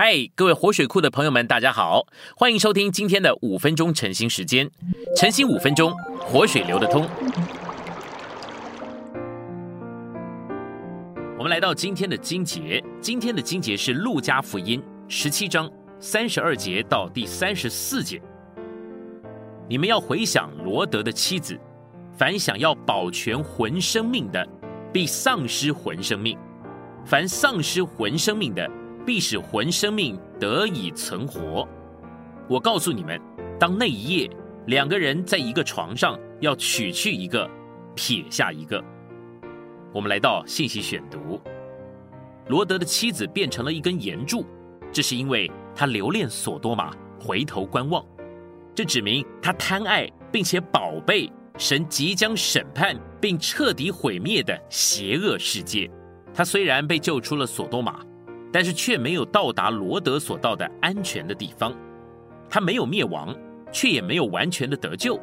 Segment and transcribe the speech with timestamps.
[0.00, 2.06] 嗨，各位活水库的朋友们，大家好，
[2.36, 4.70] 欢迎收听今天的五分钟晨兴时间。
[5.16, 7.04] 晨兴五分钟，活水流得通。
[11.36, 15.68] 我们来到今天的经节，今天的经节是路加福音十七章
[15.98, 18.22] 三十二节到第三十四节。
[19.68, 21.58] 你们要回想罗德的妻子，
[22.16, 24.48] 凡想要保全魂生命的，
[24.92, 26.38] 必丧失魂生命；
[27.04, 28.70] 凡丧失魂生命的，
[29.08, 31.66] 必使魂生命得以存活。
[32.46, 33.18] 我告诉你们，
[33.58, 34.30] 当那一夜，
[34.66, 37.50] 两个人在一个床上，要取去一个，
[37.94, 38.84] 撇下一个。
[39.94, 41.40] 我们来到信息选读，
[42.48, 44.44] 罗德的妻子变成了一根岩柱，
[44.92, 48.04] 这是因为他留恋索多玛，回头观望。
[48.74, 55.90] 这指明他贪爱并且宝贝神即将审判并彻底毁灭的邪恶世界。
[56.34, 58.04] 他虽然被救出了索多玛。
[58.52, 61.74] 但是却没有到达罗德所到的安全的地方，
[62.48, 63.36] 他没有灭亡，
[63.70, 65.20] 却也没有完全的得救，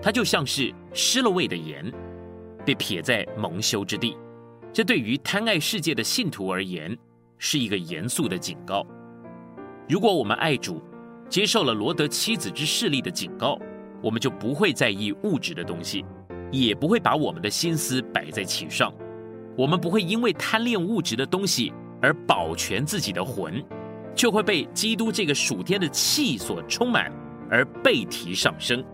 [0.00, 1.92] 他就像是失了味的盐，
[2.64, 4.16] 被撇在蒙羞之地。
[4.72, 6.96] 这对于贪爱世界的信徒而言，
[7.38, 8.86] 是一个严肃的警告。
[9.88, 10.80] 如果我们爱主，
[11.28, 13.58] 接受了罗德妻子之势力的警告，
[14.00, 16.04] 我们就不会在意物质的东西，
[16.52, 18.94] 也不会把我们的心思摆在其上，
[19.56, 21.72] 我们不会因为贪恋物质的东西。
[22.02, 23.62] 而保全自己的魂，
[24.14, 27.12] 就会被基督这个属天的气所充满，
[27.50, 28.84] 而背提上升。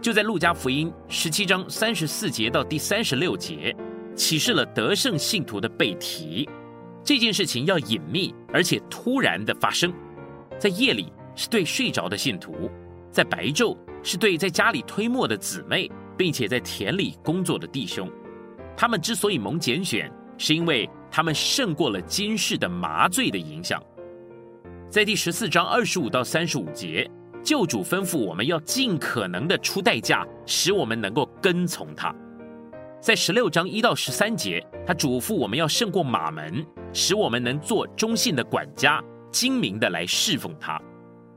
[0.00, 3.74] 就在路加福音十七章三十四节到第三十六节，
[4.14, 6.48] 启示了得胜信徒的背提。
[7.02, 9.92] 这件事情要隐秘而且突然的发生，
[10.58, 12.70] 在夜里是对睡着的信徒，
[13.10, 18.08] 在白昼是对在家里推磨的姊妹，并且在田里工作的弟兄。
[18.76, 20.88] 他们之所以蒙拣选，是因为。
[21.10, 23.82] 他们胜过了今世的麻醉的影响。
[24.90, 27.10] 在第十四章二十五到三十五节，
[27.42, 32.14] 救主吩咐我们要尽可能的出代价，使我们能够跟从他。
[33.00, 40.80] 在十六章一到十三节，他嘱咐我们要胜过马门，使我们能做忠信的管家，精明的来侍奉他。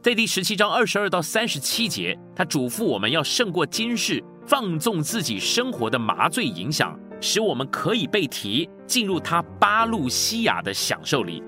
[0.01, 7.00] 在第十七章二十二到三十七节，他嘱咐我们要胜过今世放纵自己生活的麻醉影响。
[7.22, 11.42] 使我们可以被提进入他巴路西亚的享受里。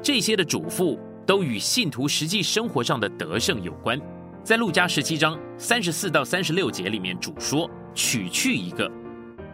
[0.00, 0.96] 这些的嘱咐
[1.26, 4.00] 都与信徒实际生活上的得胜有关。
[4.44, 8.90] 在路加十七章三十四到三十六节里面，主说取去一个，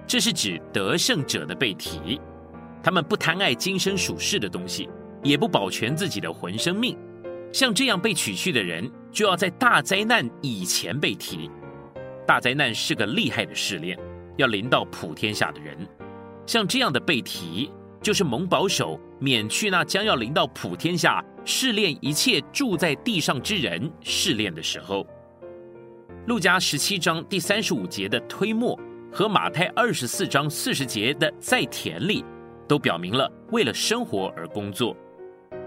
[0.07, 2.21] 这是指得胜者的被提。
[2.83, 4.89] 他们不贪爱今生属世的东西，
[5.23, 6.97] 也不保全自己的魂生命。
[7.53, 11.51] 像这样被取去的人，就要在大灾难以前被提。
[12.27, 13.99] 大灾难是个厉害的试炼。
[14.37, 15.77] 要临到普天下的人，
[16.47, 17.71] 像这样的背题，
[18.03, 25.07] 就是蒙保守，免去那将要临到普天下试炼一切住在地上之人试炼的时候。
[26.27, 28.79] 路加十七章第三十五节的推磨
[29.13, 32.25] 和马太二十四章四十节的在田里，
[32.67, 34.97] 都表明了为了生活而工作。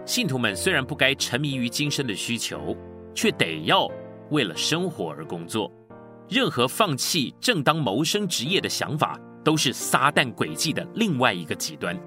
[0.04, 2.76] 信徒们虽然不该沉迷于今生的需求，
[3.14, 3.88] 却得要
[4.32, 5.72] 为了生活而工作。
[6.30, 11.98] 任何放弃正当谋生职业的想法，都是撒旦诡计的另外一个极端。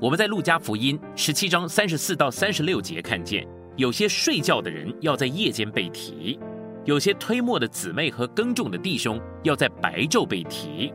[0.00, 3.44] 我们在路加福音十七章三十四到三十六节看见，
[3.76, 6.38] 有些睡觉的人要在夜间被提，
[6.84, 10.92] 有些推磨的姊妹和耕种的弟兄要在白昼被提。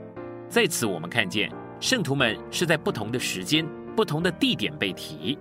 [0.47, 1.51] 在此，我们看见
[1.81, 5.37] 圣徒们是在不同的时间、不同的地点被提，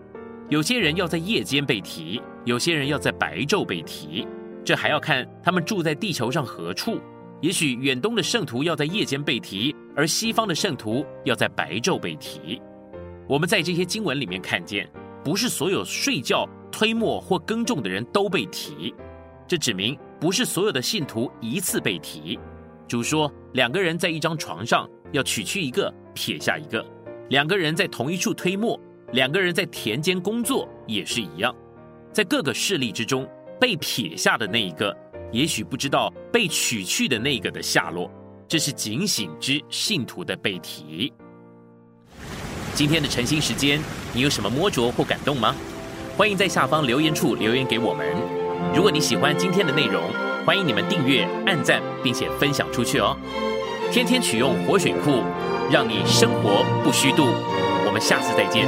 [0.48, 4.26] 有些人要在夜间被提，有些人要在白昼被提。
[4.64, 7.00] 这还要看他们住在地球上何处。
[7.40, 12.62] 也许远东的圣徒要在夜间被提，而西方的圣徒要在白昼被提。
[13.28, 14.88] 我们在这些经文里面看见，
[15.24, 18.94] 不是所有睡觉、推磨或耕种的人都被提。
[19.48, 22.38] 这指明不是所有的信徒一次被提。
[22.86, 26.80] 主说，两个人在一张床上，要取去一个，撇下一个；
[27.28, 28.78] 两个人在同一处推磨，
[29.12, 31.52] 两个人在田间工作也是一样。
[32.12, 33.28] 在各个事例之中。
[33.62, 34.92] 被撇下的那一个，
[35.30, 38.10] 也许不知道被取去的那个的下落。
[38.48, 41.12] 这是警醒之信徒的背题。
[42.74, 43.80] 今天的晨兴时间，
[44.12, 45.54] 你有什么摸着或感动吗？
[46.16, 48.04] 欢迎在下方留言处留言给我们。
[48.74, 50.02] 如果你喜欢今天的内容，
[50.44, 53.16] 欢迎你们订阅、按赞，并且分享出去哦。
[53.92, 55.22] 天天取用活水库，
[55.70, 57.26] 让你生活不虚度。
[57.86, 58.66] 我们下次再见。